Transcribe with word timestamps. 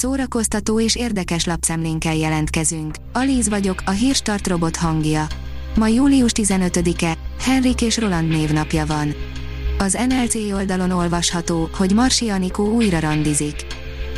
szórakoztató 0.00 0.80
és 0.80 0.96
érdekes 0.96 1.44
lapszemlénkkel 1.44 2.14
jelentkezünk. 2.14 2.94
Alíz 3.12 3.48
vagyok, 3.48 3.82
a 3.86 3.90
hírstart 3.90 4.46
robot 4.46 4.76
hangja. 4.76 5.26
Ma 5.76 5.86
július 5.86 6.30
15-e, 6.34 7.16
Henrik 7.40 7.80
és 7.82 7.98
Roland 7.98 8.28
névnapja 8.28 8.86
van. 8.86 9.14
Az 9.78 9.98
NLC 10.08 10.34
oldalon 10.34 10.90
olvasható, 10.90 11.68
hogy 11.76 11.94
Marsi 11.94 12.28
Anikó 12.28 12.72
újra 12.72 12.98
randizik. 12.98 13.66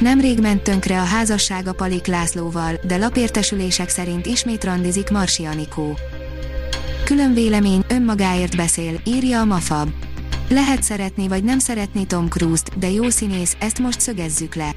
Nemrég 0.01 0.41
ment 0.41 0.63
tönkre 0.63 1.01
a 1.01 1.05
házassága 1.05 1.73
Palik 1.73 2.07
Lászlóval, 2.07 2.81
de 2.87 2.97
lapértesülések 2.97 3.89
szerint 3.89 4.27
ismét 4.27 4.65
randizik 4.65 5.11
Marsi 5.11 5.45
Anikó. 5.45 5.99
Külön 7.05 7.35
vélemény, 7.35 7.85
önmagáért 7.89 8.57
beszél, 8.57 9.01
írja 9.05 9.41
a 9.41 9.45
Mafab. 9.45 9.89
Lehet 10.49 10.83
szeretni 10.83 11.29
vagy 11.29 11.45
nem 11.45 11.59
szeretni 11.59 12.07
Tom 12.07 12.29
Cruise-t, 12.29 12.79
de 12.79 12.91
jó 12.91 13.09
színész, 13.09 13.57
ezt 13.61 13.79
most 13.79 14.01
szögezzük 14.01 14.55
le. 14.55 14.75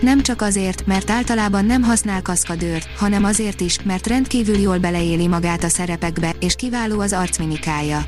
Nem 0.00 0.22
csak 0.22 0.42
azért, 0.42 0.86
mert 0.86 1.10
általában 1.10 1.64
nem 1.64 1.82
használ 1.82 2.22
kaszkadőrt, 2.22 2.88
hanem 2.96 3.24
azért 3.24 3.60
is, 3.60 3.82
mert 3.82 4.06
rendkívül 4.06 4.56
jól 4.56 4.78
beleéli 4.78 5.26
magát 5.26 5.64
a 5.64 5.68
szerepekbe, 5.68 6.34
és 6.40 6.54
kiváló 6.54 7.00
az 7.00 7.12
arcmimikája. 7.12 8.04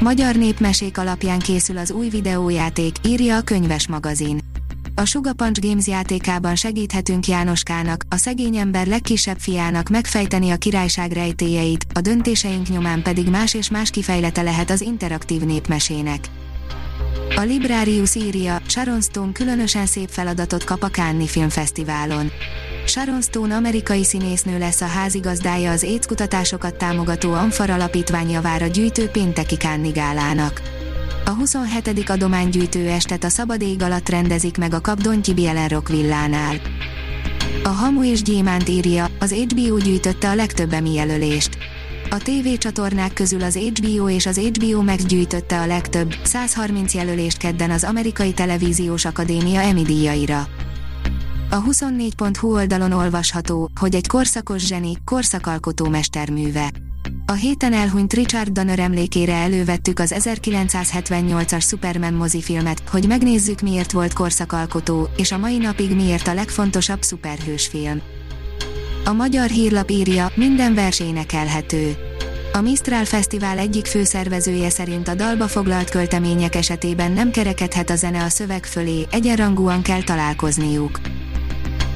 Magyar 0.00 0.36
népmesék 0.36 0.98
alapján 0.98 1.38
készül 1.38 1.78
az 1.78 1.90
új 1.90 2.08
videójáték, 2.08 2.96
írja 3.06 3.36
a 3.36 3.40
könyves 3.40 3.88
magazin. 3.88 4.38
A 4.94 5.04
Sugar 5.04 5.34
Punch 5.34 5.60
Games 5.60 5.86
játékában 5.86 6.56
segíthetünk 6.56 7.26
Jánoskának, 7.26 8.04
a 8.08 8.16
szegény 8.16 8.56
ember 8.56 8.86
legkisebb 8.86 9.38
fiának 9.38 9.88
megfejteni 9.88 10.50
a 10.50 10.56
királyság 10.56 11.12
rejtélyeit, 11.12 11.86
a 11.94 12.00
döntéseink 12.00 12.68
nyomán 12.68 13.02
pedig 13.02 13.28
más 13.28 13.54
és 13.54 13.70
más 13.70 13.90
kifejlete 13.90 14.42
lehet 14.42 14.70
az 14.70 14.80
interaktív 14.80 15.42
népmesének. 15.42 16.28
A 17.36 17.40
Librarius 17.40 18.14
írja, 18.14 18.60
Sharon 18.66 19.00
Stone 19.00 19.32
különösen 19.32 19.86
szép 19.86 20.08
feladatot 20.08 20.64
kap 20.64 20.82
a 20.82 20.90
Cannes 20.90 21.30
Filmfesztiválon. 21.30 22.30
Sharon 22.86 23.22
Stone 23.22 23.54
amerikai 23.54 24.04
színésznő 24.04 24.58
lesz 24.58 24.80
a 24.80 24.86
házigazdája 24.86 25.70
az 25.70 25.84
AIDS 25.84 26.06
kutatásokat 26.06 26.74
támogató 26.74 27.32
Amfar 27.32 27.70
alapítvány 27.70 28.30
javára 28.30 28.66
gyűjtő 28.66 29.06
pénteki 29.08 29.54
Cannes 29.54 29.92
gálának. 29.92 30.62
A 31.24 31.30
27. 31.30 32.10
adománygyűjtő 32.10 32.88
estet 32.88 33.24
a 33.24 33.28
szabad 33.28 33.62
ég 33.62 33.82
alatt 33.82 34.08
rendezik 34.08 34.58
meg 34.58 34.74
a 34.74 34.80
Kap 34.80 35.00
Dontyi 35.00 35.34
Bielenrock 35.34 35.88
villánál. 35.88 36.60
A 37.62 37.68
Hamu 37.68 38.04
és 38.04 38.22
Gyémánt 38.22 38.68
írja, 38.68 39.08
az 39.18 39.32
HBO 39.32 39.76
gyűjtötte 39.76 40.28
a 40.28 40.34
legtöbb 40.34 40.72
Emmy 40.72 40.94
jelölést. 40.94 41.58
A 42.12 42.16
TV 42.16 42.58
csatornák 42.58 43.12
közül 43.12 43.42
az 43.42 43.56
HBO 43.56 44.08
és 44.08 44.26
az 44.26 44.38
HBO 44.38 44.82
Max 44.82 45.04
a 45.48 45.66
legtöbb, 45.66 46.14
130 46.22 46.94
jelölést 46.94 47.36
kedden 47.36 47.70
az 47.70 47.84
Amerikai 47.84 48.32
Televíziós 48.32 49.04
Akadémia 49.04 49.60
Emmy 49.60 49.82
díjaira. 49.82 50.46
A 51.50 51.62
24.hu 51.62 52.52
oldalon 52.52 52.92
olvasható, 52.92 53.70
hogy 53.80 53.94
egy 53.94 54.06
korszakos 54.06 54.66
zseni, 54.66 54.92
korszakalkotó 55.04 55.88
mesterműve. 55.88 56.70
A 57.26 57.32
héten 57.32 57.72
elhunyt 57.72 58.12
Richard 58.12 58.50
Donner 58.50 58.78
emlékére 58.78 59.34
elővettük 59.34 59.98
az 59.98 60.14
1978-as 60.18 61.66
Superman 61.66 62.14
mozifilmet, 62.14 62.82
hogy 62.88 63.06
megnézzük 63.06 63.60
miért 63.60 63.92
volt 63.92 64.12
korszakalkotó, 64.12 65.08
és 65.16 65.32
a 65.32 65.38
mai 65.38 65.58
napig 65.58 65.94
miért 65.94 66.28
a 66.28 66.34
legfontosabb 66.34 67.02
szuperhősfilm. 67.02 68.02
A 69.04 69.12
magyar 69.12 69.48
hírlap 69.48 69.90
írja, 69.90 70.30
minden 70.34 70.74
vers 70.74 71.00
énekelhető. 71.00 71.96
A 72.52 72.60
Mistral 72.60 73.04
Fesztivál 73.04 73.58
egyik 73.58 73.86
főszervezője 73.86 74.70
szerint 74.70 75.08
a 75.08 75.14
dalba 75.14 75.48
foglalt 75.48 75.90
költemények 75.90 76.54
esetében 76.54 77.12
nem 77.12 77.30
kerekedhet 77.30 77.90
a 77.90 77.96
zene 77.96 78.22
a 78.22 78.28
szöveg 78.28 78.64
fölé, 78.64 79.06
egyenrangúan 79.10 79.82
kell 79.82 80.02
találkozniuk. 80.02 81.00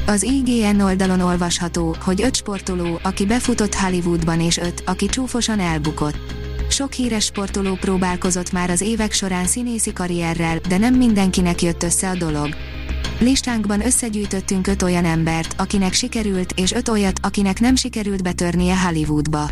Az 0.06 0.22
IGN 0.22 0.80
oldalon 0.80 1.20
olvasható, 1.20 1.96
hogy 2.00 2.22
öt 2.22 2.34
sportoló, 2.34 3.00
aki 3.02 3.26
befutott 3.26 3.74
Hollywoodban 3.74 4.40
és 4.40 4.56
öt, 4.56 4.82
aki 4.86 5.06
csúfosan 5.06 5.60
elbukott. 5.60 6.18
Sok 6.68 6.92
híres 6.92 7.24
sportoló 7.24 7.74
próbálkozott 7.74 8.52
már 8.52 8.70
az 8.70 8.80
évek 8.80 9.12
során 9.12 9.46
színészi 9.46 9.92
karrierrel, 9.92 10.58
de 10.68 10.78
nem 10.78 10.94
mindenkinek 10.94 11.62
jött 11.62 11.82
össze 11.82 12.08
a 12.08 12.14
dolog. 12.14 12.48
Listánkban 13.18 13.84
összegyűjtöttünk 13.84 14.66
öt 14.66 14.82
olyan 14.82 15.04
embert, 15.04 15.60
akinek 15.60 15.92
sikerült, 15.92 16.52
és 16.56 16.72
öt 16.72 16.88
olyat, 16.88 17.18
akinek 17.22 17.60
nem 17.60 17.74
sikerült 17.74 18.22
betörnie 18.22 18.80
Hollywoodba. 18.80 19.50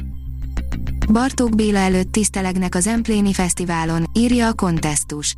Bartók 1.12 1.54
Béla 1.54 1.78
előtt 1.78 2.12
tisztelegnek 2.12 2.74
az 2.74 2.86
Empléni 2.86 3.32
Fesztiválon, 3.32 4.10
írja 4.12 4.46
a 4.46 4.52
kontesztus. 4.54 5.34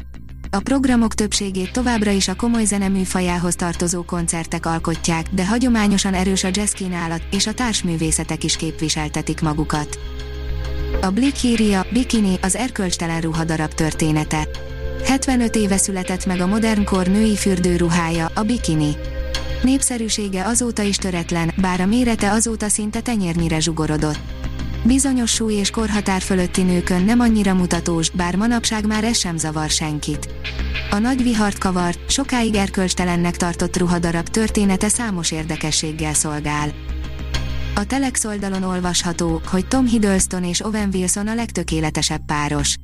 A 0.51 0.61
programok 0.61 1.15
többségét 1.15 1.73
továbbra 1.73 2.11
is 2.11 2.29
a 2.29 2.35
komoly 2.35 2.65
zeneműfajához 2.65 3.55
tartozó 3.55 4.03
koncertek 4.03 4.67
alkotják, 4.67 5.27
de 5.31 5.47
hagyományosan 5.47 6.15
erős 6.15 6.45
a 6.45 6.49
jazz 6.53 6.73
kínálat, 6.73 7.23
és 7.31 7.47
a 7.47 7.53
társművészetek 7.55 8.45
is 8.45 8.57
képviseltetik 8.57 9.41
magukat. 9.41 9.99
A 11.01 11.11
Blick 11.11 11.43
írja, 11.43 11.87
Bikini, 11.93 12.39
az 12.43 12.57
erkölcstelen 12.57 13.21
ruhadarab 13.21 13.75
története. 13.75 14.49
75 15.05 15.57
éve 15.57 15.77
született 15.77 16.27
meg 16.27 16.41
a 16.41 16.47
modern 16.47 16.85
kor 16.85 17.07
női 17.07 17.37
fürdőruhája, 17.37 18.31
a 18.35 18.43
bikini. 18.43 18.97
Népszerűsége 19.63 20.45
azóta 20.45 20.83
is 20.83 20.97
töretlen, 20.97 21.53
bár 21.57 21.81
a 21.81 21.87
mérete 21.87 22.31
azóta 22.31 22.69
szinte 22.69 23.01
tenyérnyire 23.01 23.61
zsugorodott. 23.61 24.19
Bizonyos 24.85 25.31
súly 25.31 25.55
és 25.55 25.71
korhatár 25.71 26.21
fölötti 26.21 26.63
nőkön 26.63 27.05
nem 27.05 27.21
annyira 27.21 27.55
mutatós, 27.55 28.11
bár 28.11 28.37
manapság 28.37 28.87
már 28.87 29.05
ez 29.05 29.19
sem 29.19 29.37
zavar 29.37 29.71
senkit. 29.71 30.29
A 30.91 30.99
nagy 30.99 31.23
vihart 31.23 31.59
kavart, 31.59 32.11
sokáig 32.11 32.55
erkölcstelennek 32.55 33.37
tartott 33.37 33.77
ruhadarab 33.77 34.29
története 34.29 34.89
számos 34.89 35.31
érdekességgel 35.31 36.15
szolgál. 36.15 36.73
A 37.75 37.87
Telex 37.87 38.25
oldalon 38.25 38.63
olvasható, 38.63 39.41
hogy 39.51 39.67
Tom 39.67 39.87
Hiddleston 39.87 40.45
és 40.45 40.65
Owen 40.65 40.91
Wilson 40.93 41.27
a 41.27 41.35
legtökéletesebb 41.35 42.25
páros. 42.27 42.77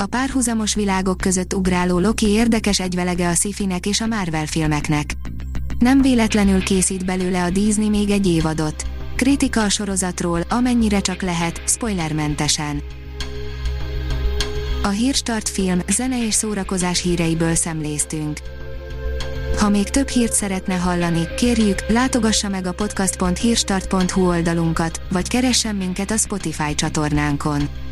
A 0.00 0.06
párhuzamos 0.06 0.74
világok 0.74 1.16
között 1.16 1.54
ugráló 1.54 1.98
Loki 1.98 2.26
érdekes 2.26 2.80
egyvelege 2.80 3.28
a 3.28 3.34
sci 3.34 3.54
és 3.82 4.00
a 4.00 4.06
Marvel 4.06 4.46
filmeknek. 4.46 5.14
Nem 5.78 6.02
véletlenül 6.02 6.62
készít 6.62 7.04
belőle 7.04 7.42
a 7.42 7.50
Disney 7.50 7.88
még 7.88 8.10
egy 8.10 8.26
évadot. 8.26 8.86
Kritika 9.16 9.62
a 9.62 9.68
sorozatról, 9.68 10.40
amennyire 10.48 11.00
csak 11.00 11.22
lehet, 11.22 11.62
spoilermentesen. 11.66 12.82
A 14.82 14.88
Hírstart 14.88 15.48
film, 15.48 15.80
zene 15.88 16.26
és 16.26 16.34
szórakozás 16.34 17.02
híreiből 17.02 17.54
szemléztünk. 17.54 18.38
Ha 19.58 19.68
még 19.68 19.88
több 19.88 20.08
hírt 20.08 20.32
szeretne 20.32 20.74
hallani, 20.74 21.28
kérjük, 21.36 21.88
látogassa 21.88 22.48
meg 22.48 22.66
a 22.66 22.72
podcast.hírstart.hu 22.72 24.26
oldalunkat, 24.26 25.00
vagy 25.10 25.28
keressen 25.28 25.76
minket 25.76 26.10
a 26.10 26.16
Spotify 26.16 26.74
csatornánkon. 26.74 27.79